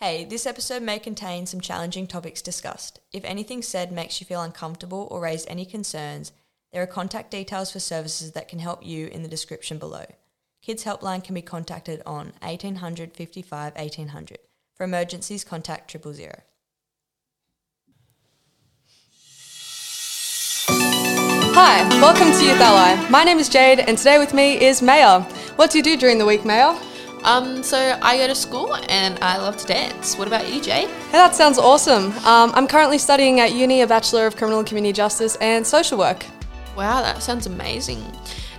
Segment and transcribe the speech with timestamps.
[0.00, 3.00] Hey, this episode may contain some challenging topics discussed.
[3.14, 6.32] If anything said makes you feel uncomfortable or raise any concerns,
[6.70, 10.04] there are contact details for services that can help you in the description below.
[10.60, 14.38] Kids Helpline can be contacted on 1800 55 1800.
[14.74, 16.42] For emergencies, contact triple zero.
[20.68, 23.08] Hi, welcome to Youth Ally.
[23.08, 25.22] My name is Jade, and today with me is Maya.
[25.56, 26.78] What do you do during the week, Maya?
[27.26, 30.16] Um, so I go to school and I love to dance.
[30.16, 30.88] What about you, Jade?
[30.88, 32.12] Hey, that sounds awesome.
[32.24, 35.98] Um, I'm currently studying at uni a Bachelor of Criminal and Community Justice and Social
[35.98, 36.24] Work.
[36.76, 38.04] Wow, that sounds amazing.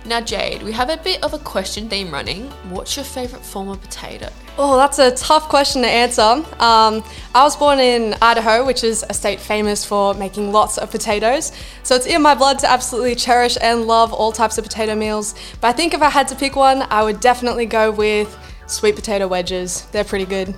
[0.04, 2.50] Now, Jade, we have a bit of a question theme running.
[2.68, 4.28] What's your favourite form of potato?
[4.58, 6.22] Oh, that's a tough question to answer.
[6.22, 7.02] Um,
[7.34, 11.52] I was born in Idaho, which is a state famous for making lots of potatoes.
[11.84, 15.34] So it's in my blood to absolutely cherish and love all types of potato meals.
[15.60, 18.36] But I think if I had to pick one, I would definitely go with
[18.68, 19.86] sweet potato wedges.
[19.92, 20.54] They're pretty good.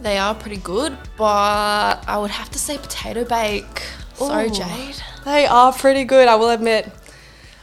[0.00, 3.82] They are pretty good, but I would have to say potato bake.
[4.14, 4.50] Sorry, Ooh.
[4.50, 4.96] Jade.
[5.24, 6.90] They are pretty good, I will admit.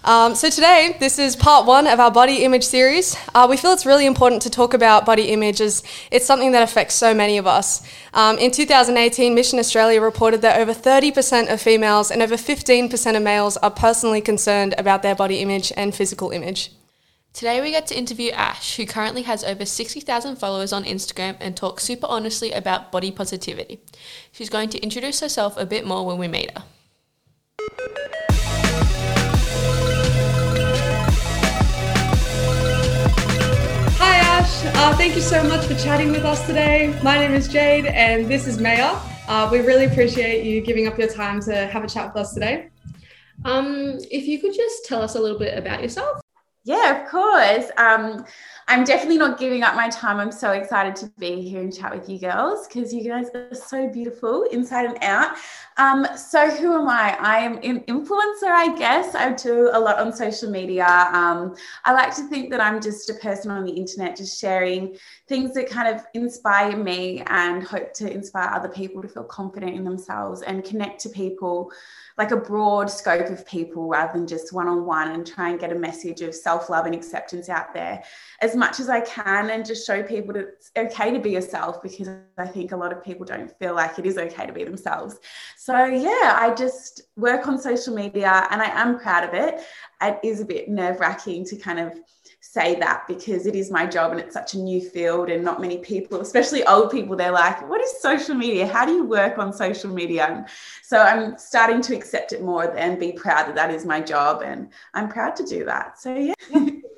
[0.04, 3.18] Um, so today, this is part one of our body image series.
[3.36, 6.64] Uh, we feel it's really important to talk about body image as it's something that
[6.64, 7.86] affects so many of us.
[8.14, 13.22] Um, in 2018, Mission Australia reported that over 30% of females and over 15% of
[13.22, 16.72] males are personally concerned about their body image and physical image.
[17.34, 21.56] Today we get to interview Ash, who currently has over 60,000 followers on Instagram and
[21.56, 23.80] talks super honestly about body positivity.
[24.32, 26.64] She's going to introduce herself a bit more when we meet her.
[34.00, 37.00] Hi Ash, uh, thank you so much for chatting with us today.
[37.04, 39.00] My name is Jade and this is Maya.
[39.28, 42.34] Uh, we really appreciate you giving up your time to have a chat with us
[42.34, 42.70] today.
[43.46, 46.22] Um, if you could just tell us a little bit about yourself.
[46.68, 47.72] Yeah, of course.
[47.78, 48.26] Um,
[48.70, 50.20] I'm definitely not giving up my time.
[50.20, 53.54] I'm so excited to be here and chat with you girls because you guys are
[53.54, 55.38] so beautiful inside and out.
[55.78, 57.16] Um, so, who am I?
[57.18, 59.16] I am an influencer, I guess.
[59.16, 60.86] I do a lot on social media.
[61.14, 64.98] Um, I like to think that I'm just a person on the internet, just sharing
[65.28, 69.76] things that kind of inspire me and hope to inspire other people to feel confident
[69.76, 71.72] in themselves and connect to people
[72.18, 75.60] like a broad scope of people rather than just one on one and try and
[75.60, 78.04] get a message of self love and acceptance out there
[78.42, 81.82] as much as I can and just show people that it's okay to be yourself
[81.82, 84.64] because I think a lot of people don't feel like it is okay to be
[84.64, 85.20] themselves.
[85.56, 89.62] So, yeah, I just work on social media and I am proud of it.
[90.02, 91.98] It is a bit nerve wracking to kind of
[92.40, 95.60] say that because it is my job and it's such a new field and not
[95.60, 98.68] many people especially old people they're like what is social media?
[98.68, 100.46] How do you work on social media?
[100.84, 104.44] So i'm starting to accept it more and be proud that that is my job
[104.44, 106.00] and i'm proud to do that.
[106.00, 106.34] So yeah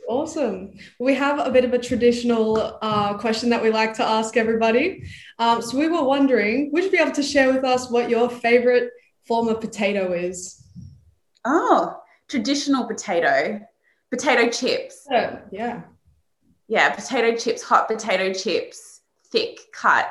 [0.10, 0.72] Awesome.
[1.00, 5.04] We have a bit of a traditional uh, question that we like to ask everybody.
[5.38, 8.28] Um, so we were wondering, would you be able to share with us what your
[8.28, 8.90] favorite
[9.28, 10.66] form of potato is?
[11.46, 11.96] oh
[12.28, 13.62] traditional potato
[14.12, 15.40] potato chips Yeah.
[15.52, 15.82] Yeah.
[16.68, 20.10] yeah potato chips hot potato chips thick cut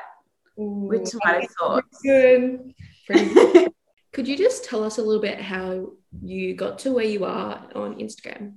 [0.56, 2.72] with tomato sauce Good.
[3.06, 3.72] Pretty good.
[4.14, 5.90] Could you just tell us a little bit how
[6.22, 8.54] you got to where you are on Instagram?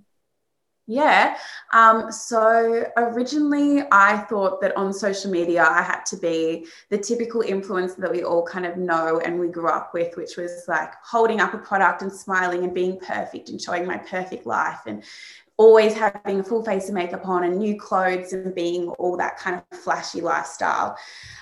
[0.87, 1.37] Yeah.
[1.73, 7.41] Um, so originally, I thought that on social media, I had to be the typical
[7.41, 10.91] influencer that we all kind of know and we grew up with, which was like
[11.03, 15.03] holding up a product and smiling and being perfect and showing my perfect life and
[15.57, 19.37] always having a full face of makeup on and new clothes and being all that
[19.37, 20.97] kind of flashy lifestyle.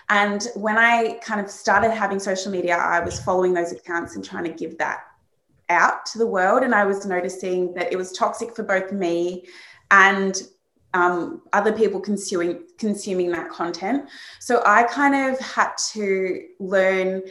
[0.09, 4.25] And when I kind of started having social media, I was following those accounts and
[4.25, 4.99] trying to give that
[5.69, 9.45] out to the world and i was noticing that it was toxic for both me
[9.91, 10.43] and
[10.93, 14.09] um, other people consuming consuming that content.
[14.39, 17.23] So i kind of had to learn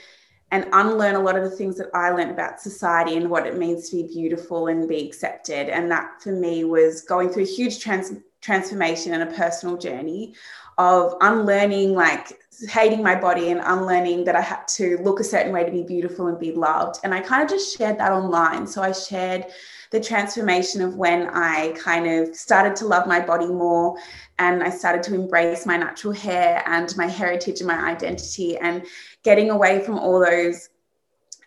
[0.51, 3.59] and unlearn a lot of the things that i learned about society and what it
[3.59, 7.47] means to be beautiful and be accepted and that for me was going through a
[7.47, 10.35] huge trans- transformation and a personal journey
[10.79, 15.53] of unlearning like hating my body and unlearning that I had to look a certain
[15.53, 16.99] way to be beautiful and be loved.
[17.05, 18.67] And I kind of just shared that online.
[18.67, 19.47] So I shared
[19.91, 23.97] the transformation of when I kind of started to love my body more
[24.39, 28.85] and I started to embrace my natural hair and my heritage and my identity and
[29.29, 30.71] getting away from all those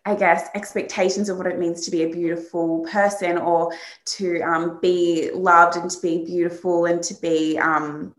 [0.04, 3.72] I guess, expectations of what it means to be a beautiful person or
[4.18, 8.16] to um, be loved and to be beautiful and to be um,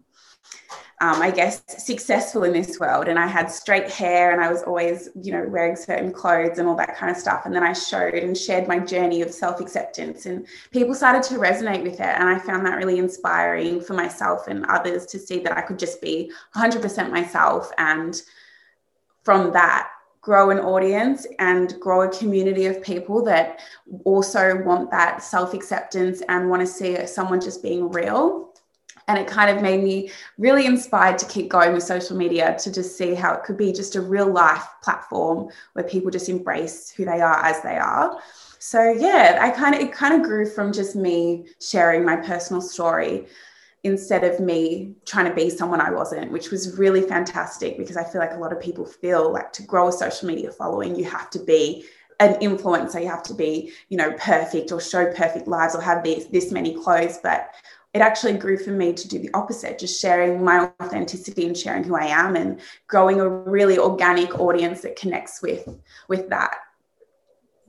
[1.03, 3.09] um, I guess, successful in this world.
[3.09, 6.69] And I had straight hair and I was always, you know, wearing certain clothes and
[6.69, 7.47] all that kind of stuff.
[7.47, 11.41] And then I showed and shared my journey of self acceptance, and people started to
[11.41, 12.15] resonate with it.
[12.19, 15.81] And I found that really inspiring for myself and others to see that I could
[15.81, 17.73] just be 100% myself.
[17.79, 18.23] And
[19.23, 19.89] from that,
[20.21, 23.61] grow an audience and grow a community of people that
[24.05, 28.51] also want that self acceptance and want to see someone just being real.
[29.09, 32.73] And it kind of made me really inspired to keep going with social media to
[32.73, 36.91] just see how it could be just a real life platform where people just embrace
[36.91, 38.21] who they are as they are.
[38.61, 42.63] So yeah i kind of it kind of grew from just me sharing my personal
[42.63, 43.27] story
[43.85, 48.05] instead of me trying to be someone i wasn't which was really fantastic because i
[48.05, 51.05] feel like a lot of people feel like to grow a social media following you
[51.05, 51.85] have to be
[52.21, 56.05] an influencer you have to be you know perfect or show perfect lives or have
[56.05, 57.51] this this many clothes but
[57.95, 61.85] it actually grew for me to do the opposite, just sharing my authenticity and sharing
[61.85, 65.69] who I am and growing a really organic audience that connects with
[66.09, 66.57] with that.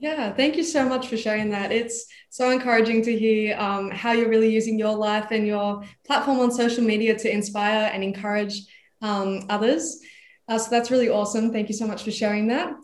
[0.04, 1.72] Yeah, thank you so much for sharing that.
[1.72, 6.40] It's so encouraging to hear um, how you're really using your life and your platform
[6.40, 8.66] on social media to inspire and encourage
[9.00, 9.98] um, others.
[10.46, 11.50] Uh, so that's really awesome.
[11.50, 12.74] Thank you so much for sharing that.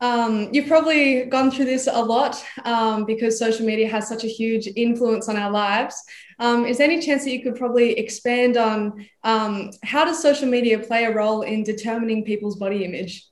[0.00, 4.28] Um, you've probably gone through this a lot um, because social media has such a
[4.40, 6.02] huge influence on our lives.
[6.38, 10.48] Um, is there any chance that you could probably expand on um, how does social
[10.48, 13.28] media play a role in determining people's body image?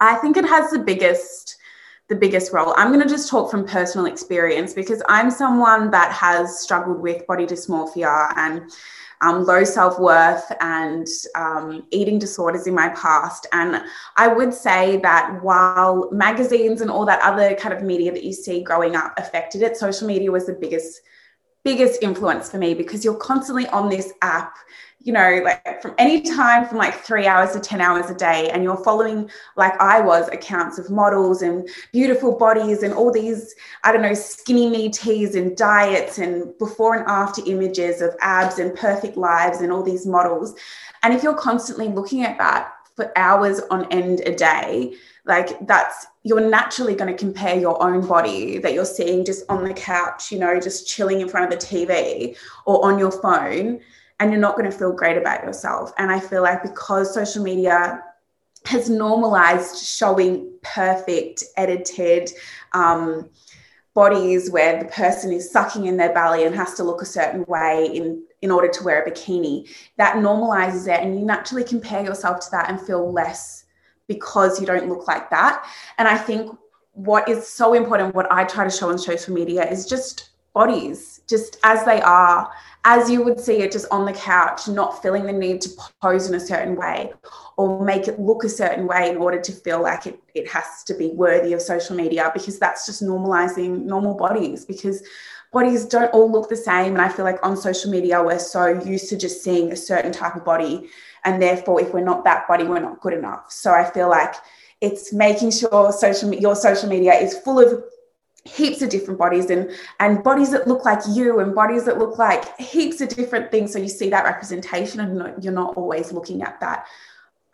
[0.00, 1.58] I think it has the biggest
[2.08, 2.74] the biggest role.
[2.76, 7.26] I'm going to just talk from personal experience because I'm someone that has struggled with
[7.26, 8.70] body dysmorphia and
[9.22, 13.46] um, low self worth and um, eating disorders in my past.
[13.52, 13.82] And
[14.16, 18.32] I would say that while magazines and all that other kind of media that you
[18.32, 21.00] see growing up affected it, social media was the biggest
[21.64, 24.54] biggest influence for me because you're constantly on this app
[25.04, 28.48] you know, like from any time from like three hours to 10 hours a day,
[28.50, 33.54] and you're following, like I was, accounts of models and beautiful bodies and all these,
[33.84, 38.58] I don't know, skinny me teas and diets and before and after images of abs
[38.58, 40.54] and perfect lives and all these models.
[41.02, 44.94] And if you're constantly looking at that for hours on end a day,
[45.26, 49.64] like that's you're naturally going to compare your own body that you're seeing just on
[49.64, 53.80] the couch, you know, just chilling in front of the TV or on your phone
[54.24, 55.92] and you're not going to feel great about yourself.
[55.98, 58.02] And I feel like because social media
[58.64, 62.30] has normalized showing perfect, edited
[62.72, 63.28] um,
[63.92, 67.44] bodies where the person is sucking in their belly and has to look a certain
[67.44, 69.68] way in, in order to wear a bikini,
[69.98, 71.02] that normalizes it.
[71.02, 73.66] And you naturally compare yourself to that and feel less
[74.08, 75.66] because you don't look like that.
[75.98, 76.50] And I think
[76.92, 81.20] what is so important, what I try to show on social media is just bodies,
[81.28, 82.50] just as they are
[82.84, 85.70] as you would see it just on the couch, not feeling the need to
[86.02, 87.10] pose in a certain way
[87.56, 90.84] or make it look a certain way in order to feel like it, it has
[90.84, 95.02] to be worthy of social media because that's just normalizing normal bodies because
[95.50, 96.92] bodies don't all look the same.
[96.92, 100.12] And I feel like on social media, we're so used to just seeing a certain
[100.12, 100.90] type of body.
[101.24, 103.50] And therefore, if we're not that body, we're not good enough.
[103.50, 104.34] So I feel like
[104.82, 107.82] it's making sure social your social media is full of
[108.44, 109.70] heaps of different bodies and
[110.00, 113.72] and bodies that look like you and bodies that look like heaps of different things.
[113.72, 116.86] So you see that representation and you're not always looking at that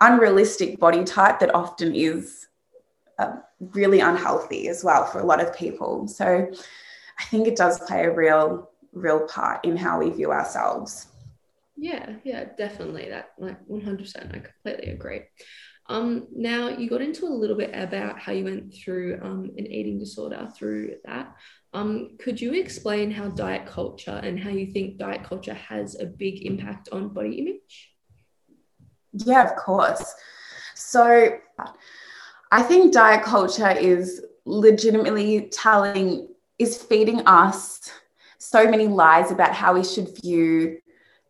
[0.01, 2.49] unrealistic body type that often is
[3.19, 6.09] uh, really unhealthy as well for a lot of people.
[6.09, 6.51] So
[7.19, 11.07] i think it does play a real real part in how we view ourselves.
[11.77, 13.09] Yeah yeah definitely.
[13.11, 15.23] That like 100% i completely agree
[15.91, 19.67] um, now, you got into a little bit about how you went through um, an
[19.67, 21.35] eating disorder through that.
[21.75, 26.07] Um, could you explain how diet culture and how you think diet culture has a
[26.07, 27.91] big impact on body image?
[29.13, 30.15] Yeah, of course.
[30.77, 31.39] So,
[32.53, 36.29] I think diet culture is legitimately telling,
[36.61, 37.91] is feeding us
[38.39, 40.79] so many lies about how we should view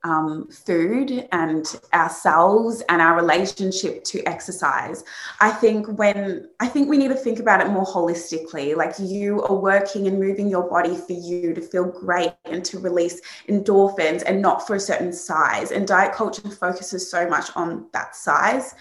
[0.03, 5.05] um, food and ourselves and our relationship to exercise.
[5.41, 8.77] I think when I think we need to think about it more holistically.
[8.77, 12.79] Like you are working and moving your body for you to feel great and to
[12.79, 15.71] release endorphins and not for a certain size.
[15.71, 18.75] And diet culture focuses so much on that size.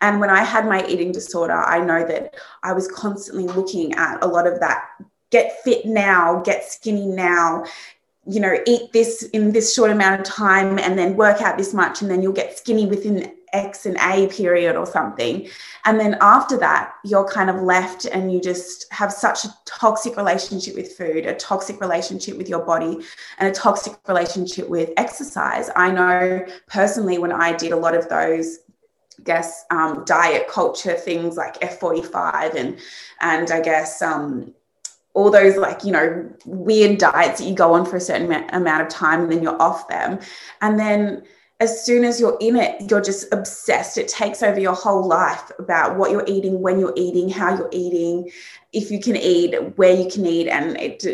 [0.00, 4.22] And when I had my eating disorder, I know that I was constantly looking at
[4.22, 4.84] a lot of that
[5.34, 7.64] get fit now, get skinny now,
[8.26, 11.74] you know, eat this in this short amount of time and then work out this
[11.74, 15.48] much, and then you'll get skinny within X and A period or something.
[15.84, 20.16] And then after that, you're kind of left and you just have such a toxic
[20.16, 22.98] relationship with food, a toxic relationship with your body,
[23.38, 25.70] and a toxic relationship with exercise.
[25.76, 28.58] I know personally when I did a lot of those
[29.22, 32.78] guess um, diet culture things like F45 and
[33.20, 34.52] and I guess um,
[35.14, 38.82] all those like you know weird diets that you go on for a certain amount
[38.82, 40.18] of time and then you're off them.
[40.60, 41.22] And then
[41.60, 43.96] as soon as you're in it you're just obsessed.
[43.96, 47.70] It takes over your whole life about what you're eating when you're eating how you're
[47.72, 48.30] eating
[48.72, 50.48] if you can eat where you can eat.
[50.48, 51.04] And it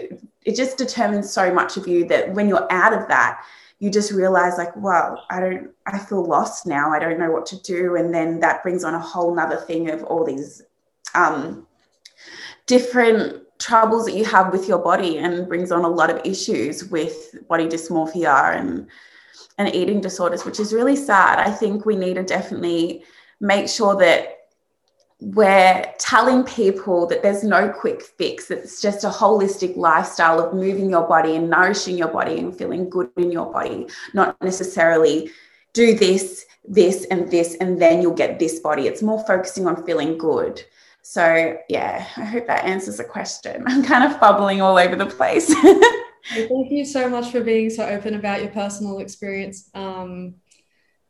[0.44, 3.44] it just determines so much of you that when you're out of that
[3.78, 6.90] you just realize like wow i don't i feel lost now.
[6.90, 7.96] I don't know what to do.
[7.96, 10.62] And then that brings on a whole nother thing of all these
[11.14, 11.66] um,
[12.66, 16.84] different troubles that you have with your body and brings on a lot of issues
[16.86, 18.88] with body dysmorphia and
[19.58, 21.38] and eating disorders which is really sad.
[21.38, 23.04] I think we need to definitely
[23.40, 24.36] make sure that
[25.20, 30.88] we're telling people that there's no quick fix it's just a holistic lifestyle of moving
[30.88, 35.30] your body and nourishing your body and feeling good in your body not necessarily
[35.74, 38.86] do this this and this and then you'll get this body.
[38.86, 40.62] It's more focusing on feeling good
[41.02, 43.64] so, yeah, I hope that answers the question.
[43.66, 45.52] I'm kind of bubbling all over the place.
[46.32, 49.70] Thank you so much for being so open about your personal experience.
[49.74, 50.34] Um,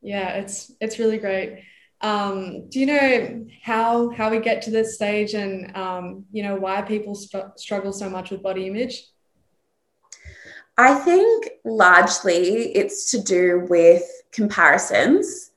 [0.01, 1.65] yeah, it's it's really great.
[2.01, 6.57] Um, do you know how how we get to this stage and um, you know
[6.57, 9.05] why people str- struggle so much with body image?
[10.79, 15.51] I think largely it's to do with comparisons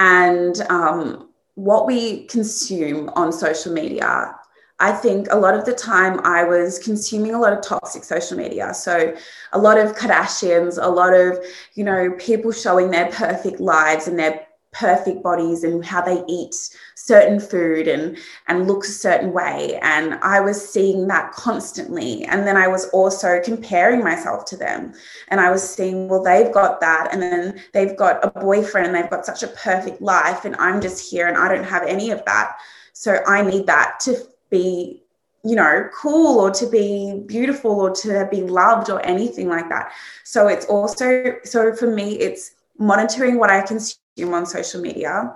[0.00, 1.29] and um,
[1.64, 4.34] what we consume on social media
[4.80, 8.38] I think a lot of the time I was consuming a lot of toxic social
[8.38, 8.72] media.
[8.72, 9.14] So
[9.52, 11.38] a lot of Kardashians, a lot of,
[11.74, 16.54] you know, people showing their perfect lives and their perfect bodies and how they eat
[16.94, 19.78] certain food and and look a certain way.
[19.82, 22.24] And i was seeing that constantly.
[22.24, 24.92] And then i was also comparing myself to them.
[25.28, 27.08] And i was seeing well they've got that.
[27.12, 30.44] And then they've got a boyfriend they've got such a perfect life.
[30.44, 32.56] And i'm just here and i don't have any of that.
[32.92, 34.16] So i need that to
[34.50, 35.02] be
[35.42, 39.90] you know cool or to be beautiful or to be loved or anything like that.
[40.24, 45.34] So it's also so for me it's monitoring what i consume on social media,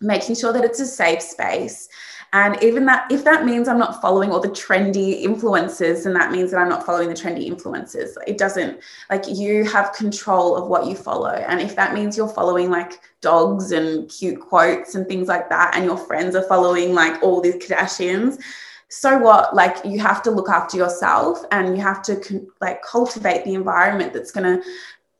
[0.00, 1.88] making sure that it's a safe space.
[2.32, 6.32] And even that, if that means I'm not following all the trendy influencers, and that
[6.32, 8.80] means that I'm not following the trendy influencers, it doesn't
[9.10, 11.30] like you have control of what you follow.
[11.30, 15.76] And if that means you're following like dogs and cute quotes and things like that,
[15.76, 18.42] and your friends are following like all these Kardashians,
[18.88, 23.44] so what like you have to look after yourself and you have to like cultivate
[23.44, 24.68] the environment that's going to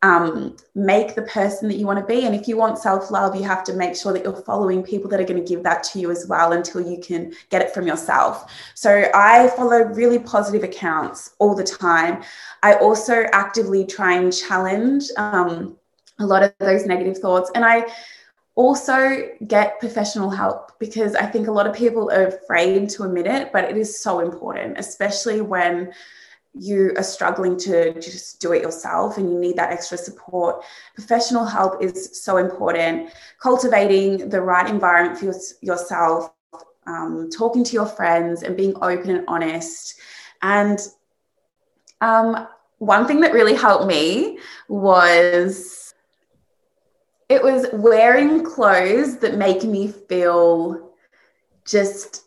[0.06, 2.26] um, make the person that you want to be.
[2.26, 5.10] And if you want self love, you have to make sure that you're following people
[5.10, 7.74] that are going to give that to you as well until you can get it
[7.74, 8.52] from yourself.
[8.74, 12.22] So I follow really positive accounts all the time.
[12.62, 15.76] I also actively try and challenge um,
[16.20, 17.50] a lot of those negative thoughts.
[17.54, 17.86] And I
[18.54, 23.26] also get professional help because I think a lot of people are afraid to admit
[23.26, 25.92] it, but it is so important, especially when
[26.58, 31.44] you are struggling to just do it yourself and you need that extra support, professional
[31.44, 33.10] help is so important.
[33.40, 35.26] Cultivating the right environment for
[35.60, 36.32] yourself,
[36.86, 39.98] um, talking to your friends, and being open and honest.
[40.42, 40.78] And
[42.00, 42.48] um,
[42.78, 45.94] one thing that really helped me was
[47.28, 50.90] it was wearing clothes that make me feel
[51.66, 52.25] just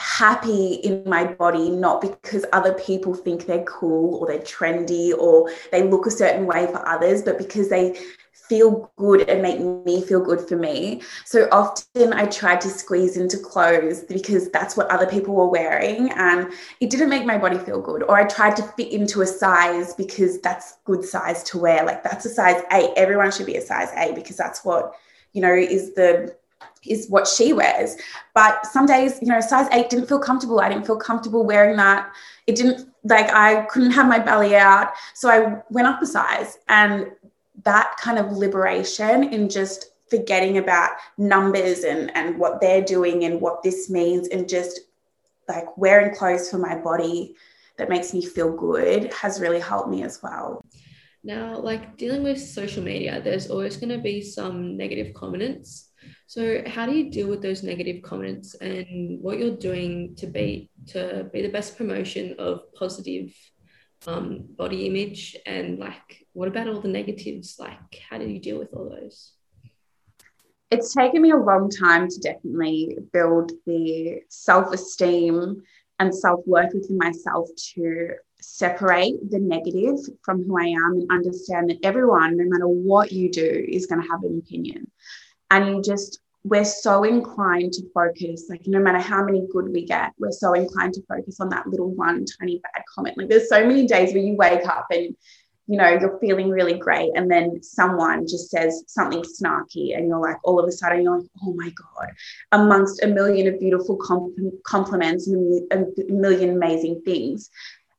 [0.00, 5.50] happy in my body, not because other people think they're cool or they're trendy or
[5.72, 7.94] they look a certain way for others, but because they
[8.32, 11.02] feel good and make me feel good for me.
[11.26, 16.10] So often I tried to squeeze into clothes because that's what other people were wearing
[16.12, 18.02] and it didn't make my body feel good.
[18.02, 21.84] Or I tried to fit into a size because that's good size to wear.
[21.84, 22.94] Like that's a size 8.
[22.96, 24.94] Everyone should be a size 8 because that's what,
[25.34, 26.34] you know, is the
[26.86, 27.96] is what she wears.
[28.34, 30.60] But some days, you know, size eight didn't feel comfortable.
[30.60, 32.12] I didn't feel comfortable wearing that.
[32.46, 34.92] It didn't like I couldn't have my belly out.
[35.14, 36.58] So I went up a size.
[36.68, 37.12] And
[37.64, 43.40] that kind of liberation in just forgetting about numbers and, and what they're doing and
[43.40, 44.80] what this means and just
[45.48, 47.36] like wearing clothes for my body
[47.76, 50.64] that makes me feel good has really helped me as well.
[51.22, 55.89] Now, like dealing with social media, there's always going to be some negative comments
[56.26, 60.70] so how do you deal with those negative comments and what you're doing to be
[60.88, 63.32] to be the best promotion of positive
[64.06, 67.56] um, body image and like what about all the negatives?
[67.58, 69.32] Like how do you deal with all those?
[70.70, 75.62] it's taken me a long time to definitely build the self esteem
[75.98, 81.68] and self worth within myself to separate the negative from who I am and understand
[81.70, 84.90] that everyone, no matter what you do, is going to have an opinion.
[85.50, 89.84] And you just, we're so inclined to focus, like no matter how many good we
[89.84, 93.18] get, we're so inclined to focus on that little one tiny bad comment.
[93.18, 95.16] Like there's so many days where you wake up and
[95.66, 97.12] you know, you're feeling really great.
[97.14, 101.18] And then someone just says something snarky, and you're like, all of a sudden, you're
[101.18, 102.08] like, oh my God,
[102.50, 103.96] amongst a million of beautiful
[104.64, 107.50] compliments and a million amazing things.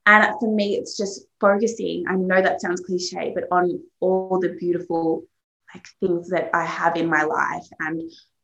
[0.05, 2.03] And for me, it's just focusing.
[2.09, 5.23] I know that sounds cliche, but on all the beautiful
[5.73, 8.01] like things that I have in my life and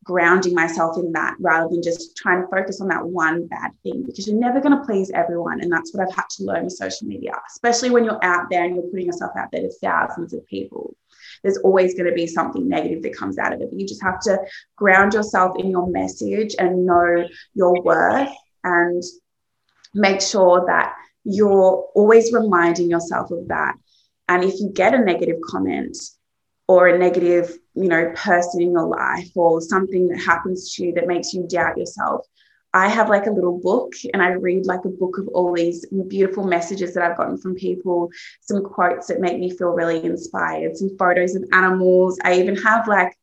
[0.08, 4.04] grounding myself in that rather than just trying to focus on that one bad thing
[4.06, 5.60] because you're never going to please everyone.
[5.62, 8.64] And that's what I've had to learn with social media, especially when you're out there
[8.64, 10.96] and you're putting yourself out there to thousands of people.
[11.44, 13.70] There's always going to be something negative that comes out of it.
[13.70, 14.40] But you just have to
[14.78, 18.32] ground yourself in your message and know your worth
[18.64, 19.04] and
[19.94, 20.94] make sure that
[21.26, 23.76] you're always reminding yourself of that.
[24.30, 25.98] And if you get a negative comment,
[26.68, 30.94] or a negative, you know, person in your life or something that happens to you
[30.94, 32.26] that makes you doubt yourself,
[32.74, 35.86] I have like a little book and I read like a book of all these
[36.08, 38.10] beautiful messages that I've gotten from people,
[38.42, 42.20] some quotes that make me feel really inspired, some photos of animals.
[42.24, 43.18] I even have like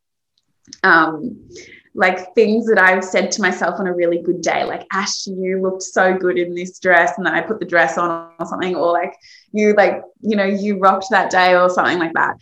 [0.83, 1.49] um
[1.95, 5.61] like things that I've said to myself on a really good day, like Ash, you
[5.63, 8.75] looked so good in this dress, and then I put the dress on or something,
[8.75, 9.15] or like
[9.53, 12.37] you like, you know, you rocked that day or something like that.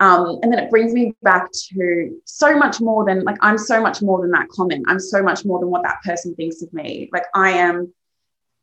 [0.00, 3.82] Um, and then it brings me back to so much more than like I'm so
[3.82, 4.86] much more than that comment.
[4.88, 7.10] I'm so much more than what that person thinks of me.
[7.12, 7.92] Like I am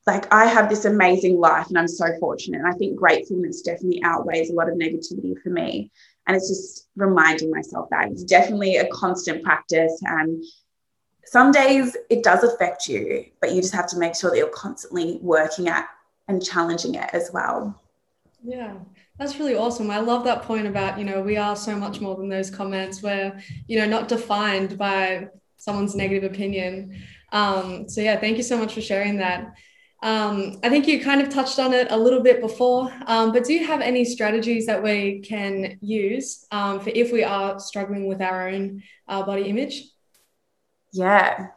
[0.08, 2.58] like I have this amazing life and I'm so fortunate.
[2.58, 5.92] And I think gratefulness definitely outweighs a lot of negativity for me.
[6.26, 10.02] And it's just reminding myself that it's definitely a constant practice.
[10.04, 10.44] And
[11.26, 14.48] some days it does affect you, but you just have to make sure that you're
[14.50, 15.88] constantly working at
[16.28, 17.80] and challenging it as well.
[18.44, 18.76] Yeah.
[19.18, 19.90] That's really awesome.
[19.90, 23.02] I love that point about, you know, we are so much more than those comments
[23.02, 27.02] where, you know, not defined by someone's negative opinion.
[27.32, 29.54] Um, so, yeah, thank you so much for sharing that.
[30.04, 33.46] Um, I think you kind of touched on it a little bit before, um, but
[33.46, 38.06] do you have any strategies that we can use um, for if we are struggling
[38.06, 39.86] with our own uh, body image?
[40.94, 41.48] Yeah,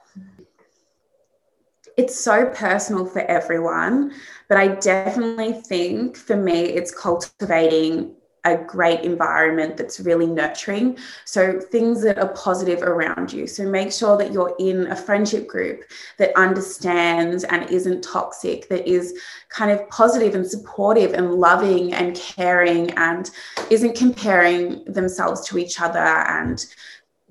[1.98, 4.14] it's so personal for everyone,
[4.50, 10.98] but I definitely think for me, it's cultivating a great environment that's really nurturing.
[11.24, 13.46] So, things that are positive around you.
[13.46, 15.84] So, make sure that you're in a friendship group
[16.18, 19.16] that understands and isn't toxic, that is
[19.50, 23.30] kind of positive and supportive and loving and caring and
[23.70, 26.66] isn't comparing themselves to each other and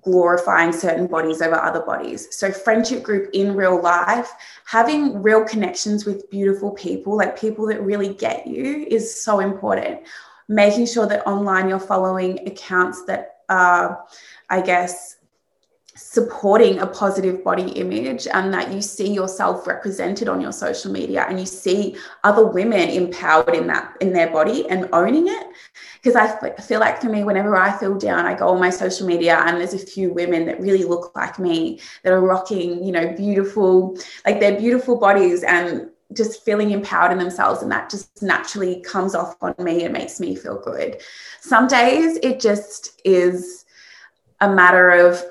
[0.02, 2.28] glorifying certain bodies over other bodies.
[2.36, 4.32] So, friendship group in real life,
[4.66, 10.02] having real connections with beautiful people, like people that really get you, is so important.
[10.48, 14.04] Making sure that online you're following accounts that are,
[14.50, 15.18] I guess,
[16.12, 21.24] supporting a positive body image and that you see yourself represented on your social media
[21.30, 25.48] and you see other women empowered in that in their body and owning it.
[26.02, 29.06] Because I feel like for me whenever i feel down i go on my social
[29.06, 32.92] media and there's a few women that really look like me that are rocking you
[32.92, 38.24] know beautiful like their beautiful bodies and just feeling empowered in themselves and that just
[38.24, 41.02] naturally comes off on me and makes me feel good.
[41.40, 43.66] Some days it just is
[44.42, 45.24] a matter of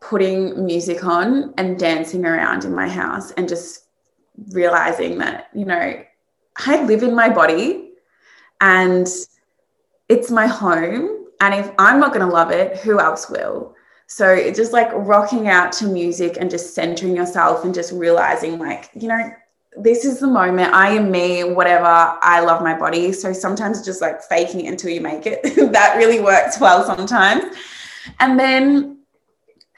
[0.00, 3.86] putting music on and dancing around in my house and just
[4.52, 6.02] realizing that, you know,
[6.56, 7.90] I live in my body
[8.60, 9.06] and
[10.08, 11.26] it's my home.
[11.40, 13.74] And if I'm not going to love it, who else will?
[14.06, 18.58] So it's just like rocking out to music and just centering yourself and just realizing,
[18.58, 19.30] like, you know,
[19.76, 20.72] this is the moment.
[20.72, 21.86] I am me, whatever.
[21.86, 23.12] I love my body.
[23.12, 25.42] So sometimes just like faking it until you make it.
[25.72, 27.54] that really works well sometimes.
[28.18, 28.97] And then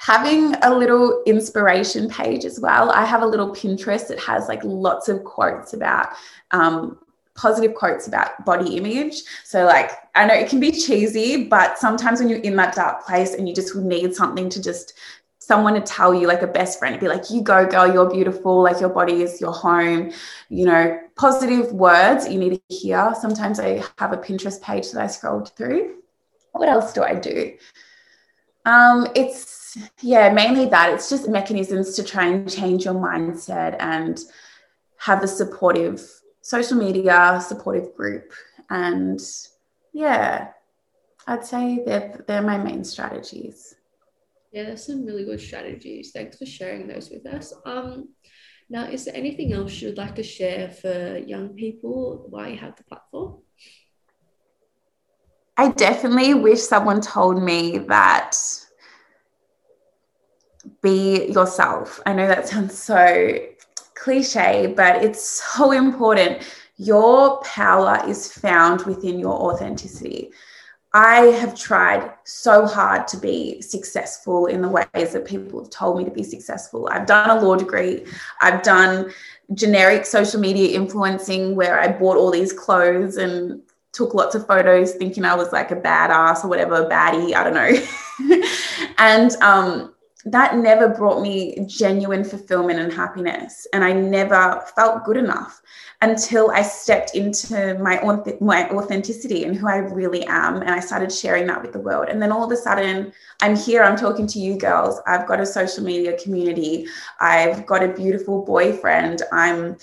[0.00, 2.90] having a little inspiration page as well.
[2.90, 6.08] I have a little Pinterest that has like lots of quotes about
[6.52, 6.98] um,
[7.34, 9.22] positive quotes about body image.
[9.44, 13.04] So, like, I know it can be cheesy, but sometimes when you're in that dark
[13.04, 14.94] place and you just need something to just
[15.38, 18.62] someone to tell you, like a best friend, be like, you go, girl, you're beautiful,
[18.62, 20.12] like your body is your home,
[20.48, 23.12] you know, positive words you need to hear.
[23.20, 25.96] Sometimes I have a Pinterest page that I scrolled through.
[26.52, 27.52] What else do I do?
[28.64, 30.92] Um, it's yeah, mainly that.
[30.92, 34.18] It's just mechanisms to try and change your mindset and
[34.98, 36.02] have a supportive
[36.42, 38.32] social media, supportive group.
[38.68, 39.20] And
[39.92, 40.48] yeah,
[41.26, 43.74] I'd say they're, they're my main strategies.
[44.52, 46.10] Yeah, that's some really good strategies.
[46.10, 47.54] Thanks for sharing those with us.
[47.64, 48.08] Um,
[48.68, 52.76] now, is there anything else you'd like to share for young people while you have
[52.76, 53.42] the platform?
[55.60, 58.34] I definitely wish someone told me that
[60.80, 62.00] be yourself.
[62.06, 63.38] I know that sounds so
[63.94, 66.50] cliche, but it's so important.
[66.78, 70.30] Your power is found within your authenticity.
[70.94, 75.98] I have tried so hard to be successful in the ways that people have told
[75.98, 76.88] me to be successful.
[76.90, 78.06] I've done a law degree,
[78.40, 79.12] I've done
[79.52, 83.60] generic social media influencing where I bought all these clothes and
[83.92, 87.54] took lots of photos thinking I was like a badass or whatever, baddie, I don't
[87.54, 88.42] know.
[88.98, 89.94] and um,
[90.26, 93.66] that never brought me genuine fulfillment and happiness.
[93.72, 95.62] And I never felt good enough
[96.02, 98.00] until I stepped into my,
[98.40, 100.56] my authenticity and who I really am.
[100.56, 102.08] And I started sharing that with the world.
[102.08, 105.00] And then all of a sudden, I'm here, I'm talking to you girls.
[105.06, 106.86] I've got a social media community,
[107.20, 109.22] I've got a beautiful boyfriend.
[109.32, 109.76] I'm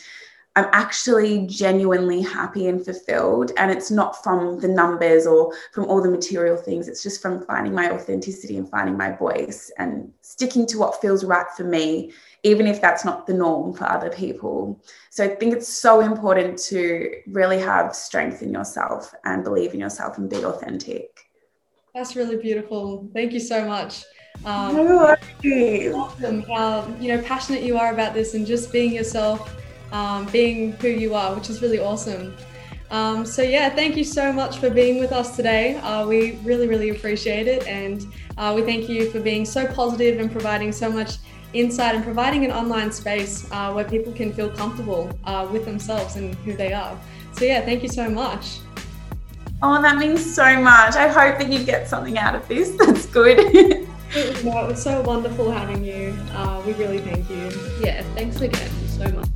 [0.58, 3.52] I'm actually genuinely happy and fulfilled.
[3.58, 6.88] And it's not from the numbers or from all the material things.
[6.88, 11.24] It's just from finding my authenticity and finding my voice and sticking to what feels
[11.24, 14.82] right for me, even if that's not the norm for other people.
[15.12, 19.80] So I think it's so important to really have strength in yourself and believe in
[19.80, 21.20] yourself and be authentic.
[21.93, 23.08] That's really beautiful.
[23.13, 24.06] Thank you so much.
[24.43, 25.15] Um, no
[25.96, 29.56] awesome how you know passionate you are about this and just being yourself
[29.91, 32.36] um, being who you are, which is really awesome.
[32.89, 35.76] Um, so, yeah, thank you so much for being with us today.
[35.78, 37.67] Uh, we really, really appreciate it.
[37.67, 38.06] And
[38.38, 41.17] uh, we thank you for being so positive and providing so much
[41.54, 46.15] insight and providing an online space uh, where people can feel comfortable uh, with themselves
[46.15, 46.97] and who they are.
[47.34, 48.60] So, yeah, thank you so much.
[49.62, 50.95] Oh, that means so much.
[50.95, 52.69] I hope that you get something out of this.
[52.78, 53.39] That's good.
[53.39, 56.17] it, was, no, it was so wonderful having you.
[56.32, 57.50] Uh, we really thank you.
[57.82, 59.28] Yeah, thanks again so much.